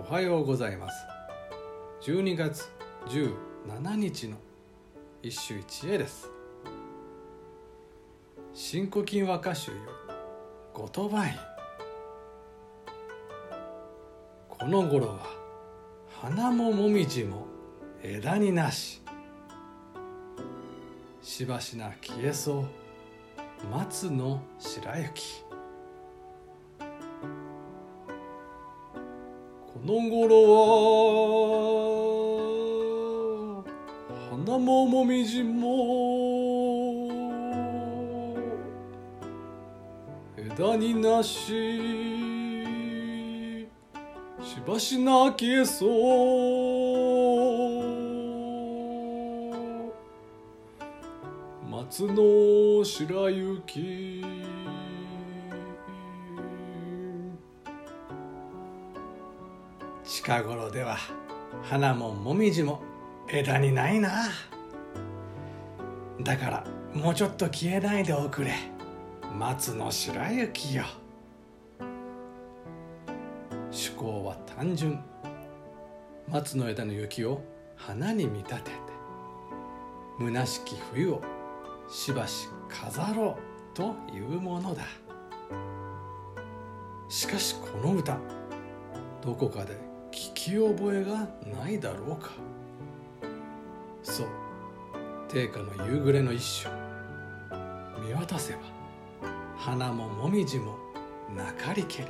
[0.00, 1.06] おはようございます。
[2.00, 2.70] 12月
[3.08, 4.38] 17日の
[5.22, 6.30] 一首一会です。
[8.54, 9.76] 新古今和歌集よ
[10.74, 11.34] 言葉院
[14.48, 15.26] この頃は
[16.22, 17.46] 花ももみじも
[18.02, 19.02] 枝になし。
[21.20, 22.64] しばしな消えそう。
[23.70, 25.49] 松の白雪。
[29.84, 30.42] の頃
[33.64, 33.64] は
[34.30, 37.08] 花ももみじも
[40.36, 41.90] 枝になし
[44.42, 45.90] しばしな消えそう
[51.70, 54.24] 松の白雪
[60.10, 60.96] 近頃では
[61.62, 62.82] 花ももみじも
[63.28, 64.24] 枝にないな。
[66.20, 68.52] だからもうちょっと消えないでおくれ。
[69.38, 70.84] 松の白雪よ。
[73.70, 75.00] 趣向は単純。
[76.28, 77.40] 松の枝の雪を
[77.76, 78.70] 花に見立てて
[80.18, 81.22] 虚しき冬を
[81.88, 83.38] しばし飾ろ
[83.72, 84.82] うというものだ。
[87.08, 88.18] しかしこの歌
[89.22, 91.28] どこかで聞き覚えが
[91.62, 92.30] ないだろうか。
[94.02, 94.26] そう。
[95.28, 96.74] 定家の夕暮れの一首。
[98.06, 98.60] 見渡せば
[99.56, 100.76] 花ももみじも
[101.36, 102.08] なかりけり。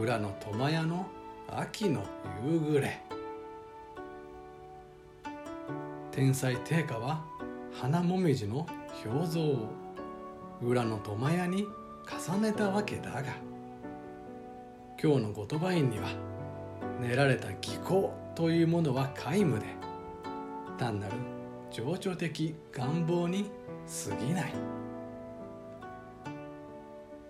[0.00, 1.06] 裏の苫屋の
[1.48, 2.04] 秋の
[2.44, 3.00] 夕暮れ。
[6.10, 7.22] 天才定家は
[7.72, 8.66] 花もみじの
[9.04, 9.68] 表像を
[10.62, 11.66] 裏の苫屋に
[12.30, 13.22] 重ねたわけだが
[15.02, 16.08] 今日の言葉院には
[17.00, 19.66] 練られた技巧というものは皆無で
[20.78, 21.12] 単なる
[21.70, 23.50] 情緒的願望に
[24.08, 24.54] 過ぎない。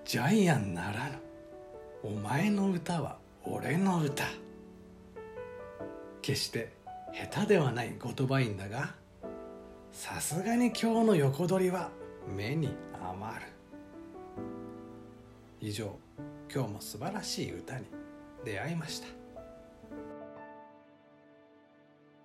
[0.05, 1.19] ジャイアンならぬ
[2.05, 4.25] お前の歌は俺の歌。
[6.23, 6.73] 決して
[7.13, 8.95] 下手ではない言葉院だが
[9.91, 11.91] さすがに今日の横取りは
[12.29, 13.43] 目に余る。
[15.61, 15.99] 以上
[16.53, 17.87] 今日も素晴らしい歌に
[18.45, 19.26] 出会いました。